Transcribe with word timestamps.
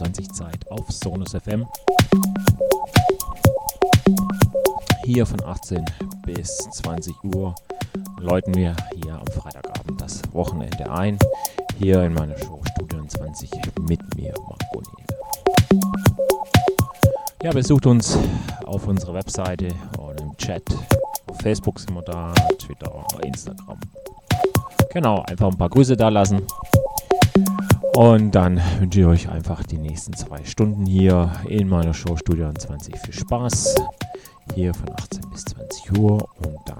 21 0.00 0.32
Zeit 0.32 0.70
auf 0.70 0.88
Sonus 0.92 1.32
FM. 1.32 1.66
Hier 5.04 5.26
von 5.26 5.42
18 5.44 5.84
bis 6.24 6.56
20 6.56 7.12
Uhr 7.24 7.52
läuten 8.20 8.54
wir 8.54 8.76
hier 8.94 9.14
am 9.14 9.26
Freitagabend 9.26 10.00
das 10.00 10.22
Wochenende 10.32 10.88
ein. 10.88 11.18
Hier 11.80 12.04
in 12.04 12.14
meiner 12.14 12.38
Show 12.38 12.60
Studio 12.70 13.04
20 13.08 13.50
mit 13.88 14.00
mir, 14.14 14.32
Marco 14.38 14.82
Niel. 14.96 15.80
Ja, 17.42 17.50
besucht 17.50 17.86
uns 17.86 18.16
auf 18.66 18.86
unserer 18.86 19.14
Webseite 19.14 19.66
oder 19.98 20.22
im 20.22 20.36
Chat. 20.36 20.62
Auf 21.26 21.38
Facebook 21.38 21.80
sind 21.80 21.94
wir 21.94 22.02
da, 22.02 22.32
Twitter, 22.56 23.04
Instagram. 23.24 23.80
Genau, 24.92 25.22
einfach 25.22 25.50
ein 25.50 25.58
paar 25.58 25.70
Grüße 25.70 25.96
da 25.96 26.08
lassen. 26.08 26.46
Und 27.98 28.30
dann 28.36 28.60
wünsche 28.78 29.00
ich 29.00 29.06
euch 29.06 29.28
einfach 29.28 29.64
die 29.64 29.76
nächsten 29.76 30.12
zwei 30.12 30.44
Stunden 30.44 30.86
hier 30.86 31.32
in 31.48 31.68
meiner 31.68 31.92
Show 31.92 32.16
Studio 32.16 32.48
20 32.52 32.96
viel 32.96 33.12
Spaß. 33.12 33.74
Hier 34.54 34.72
von 34.72 34.88
18 34.92 35.28
bis 35.32 35.44
20 35.46 35.98
Uhr 35.98 36.28
und 36.36 36.58
dann 36.64 36.78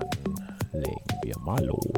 legen 0.75 0.95
wir 1.25 1.37
mal 1.41 1.65
los. 1.65 1.89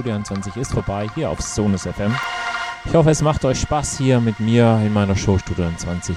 Studio 0.00 0.18
20 0.18 0.56
ist 0.56 0.72
vorbei 0.72 1.08
hier 1.14 1.28
auf 1.28 1.42
Sonus 1.42 1.82
FM. 1.82 2.16
Ich 2.86 2.94
hoffe, 2.94 3.10
es 3.10 3.20
macht 3.20 3.44
euch 3.44 3.60
Spaß 3.60 3.98
hier 3.98 4.18
mit 4.18 4.40
mir 4.40 4.80
in 4.82 4.94
meiner 4.94 5.14
Show 5.14 5.36
Studio 5.36 5.70
20 5.76 6.16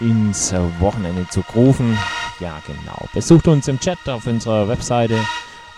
ins 0.00 0.52
Wochenende 0.80 1.28
zu 1.28 1.44
rufen. 1.54 1.96
Ja, 2.40 2.60
genau. 2.66 3.06
Besucht 3.12 3.46
uns 3.46 3.68
im 3.68 3.78
Chat 3.78 4.00
auf 4.08 4.26
unserer 4.26 4.66
Webseite, 4.66 5.16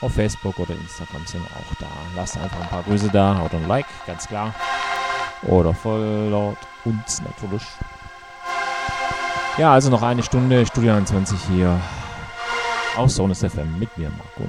auf 0.01 0.15
Facebook 0.15 0.59
oder 0.59 0.73
Instagram 0.73 1.27
sind 1.27 1.43
wir 1.43 1.51
auch 1.51 1.75
da. 1.79 1.91
Lasst 2.17 2.39
einfach 2.39 2.63
ein 2.63 2.69
paar 2.69 2.85
Grüße 2.85 3.11
da 3.11 3.43
oder 3.43 3.59
ein 3.59 3.69
Like, 3.69 3.87
ganz 4.07 4.27
klar. 4.27 4.55
Oder 5.43 5.75
folgt 5.75 6.67
uns 6.87 7.21
natürlich. 7.21 7.65
Ja, 9.59 9.75
also 9.75 9.91
noch 9.91 10.01
eine 10.01 10.23
Stunde 10.23 10.65
Studio 10.65 10.95
21 10.95 11.39
hier 11.51 11.79
auf 12.97 13.11
Sonus 13.11 13.41
FM 13.41 13.79
mit 13.79 13.99
mir, 13.99 14.09
Marco. 14.09 14.49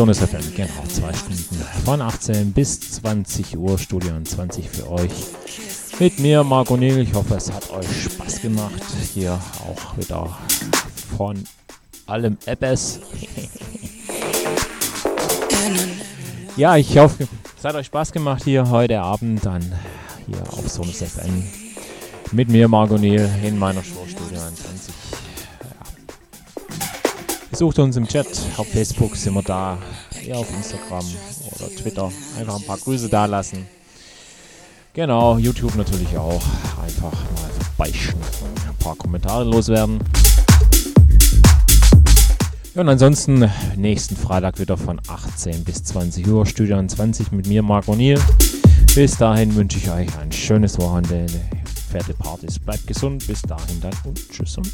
Sonus 0.00 0.20
FM, 0.20 0.54
genau, 0.56 0.82
zwei 0.88 1.12
Stunden 1.12 1.62
von 1.84 2.00
18 2.00 2.54
bis 2.54 2.80
20 2.80 3.58
Uhr, 3.58 3.76
Studio 3.76 4.12
20 4.18 4.66
für 4.66 4.90
euch. 4.90 5.10
Mit 5.98 6.18
mir, 6.18 6.42
Marco 6.42 6.74
Neil. 6.74 7.00
Ich 7.00 7.12
hoffe, 7.12 7.34
es 7.34 7.52
hat 7.52 7.70
euch 7.70 8.04
Spaß 8.04 8.40
gemacht. 8.40 8.82
Hier 9.12 9.32
auch 9.32 9.98
wieder 9.98 10.38
von 11.18 11.44
allem 12.06 12.38
Appes. 12.46 13.00
ja, 16.56 16.78
ich 16.78 16.96
hoffe, 16.96 17.28
es 17.58 17.64
hat 17.64 17.74
euch 17.74 17.84
Spaß 17.84 18.12
gemacht 18.12 18.44
hier 18.44 18.70
heute 18.70 19.02
Abend 19.02 19.44
dann 19.44 19.70
hier 20.26 20.40
auf 20.50 20.66
Sonus 20.66 21.02
FM. 21.02 21.44
Mit 22.32 22.48
mir, 22.48 22.68
Marco 22.68 22.96
Neil, 22.96 23.28
in 23.44 23.58
meiner 23.58 23.84
Show 23.84 23.99
Besucht 27.60 27.78
uns 27.78 27.96
im 27.98 28.08
Chat. 28.08 28.26
Auf 28.56 28.68
Facebook 28.68 29.14
sind 29.14 29.34
wir 29.34 29.42
da. 29.42 29.76
Ja, 30.26 30.36
auf 30.36 30.48
Instagram 30.50 31.04
oder 31.44 31.68
Twitter. 31.68 32.10
Einfach 32.38 32.56
ein 32.56 32.64
paar 32.64 32.78
Grüße 32.78 33.10
da 33.10 33.26
lassen. 33.26 33.66
Genau, 34.94 35.36
YouTube 35.36 35.74
natürlich 35.74 36.16
auch. 36.16 36.40
Einfach 36.82 37.12
mal 37.12 37.50
vorbeischnacken. 37.76 38.48
Ein 38.66 38.76
paar 38.78 38.96
Kommentare 38.96 39.44
loswerden. 39.44 39.98
Ja, 42.74 42.80
und 42.80 42.88
ansonsten 42.88 43.50
nächsten 43.76 44.16
Freitag 44.16 44.58
wieder 44.58 44.78
von 44.78 44.98
18 45.06 45.62
bis 45.62 45.84
20 45.84 46.26
Uhr. 46.28 46.46
Studio 46.46 46.82
20 46.82 47.30
mit 47.30 47.46
mir, 47.46 47.62
Marc 47.62 47.88
O'Neill. 47.88 48.18
Bis 48.94 49.18
dahin 49.18 49.54
wünsche 49.54 49.76
ich 49.76 49.90
euch 49.90 50.08
ein 50.16 50.32
schönes 50.32 50.78
Wochenende. 50.78 51.28
Fette 51.90 52.14
Partys. 52.14 52.58
Bleibt 52.58 52.86
gesund. 52.86 53.26
Bis 53.26 53.42
dahin 53.42 53.82
dann 53.82 53.92
und 54.06 54.18
tschüss 54.30 54.56
und. 54.56 54.72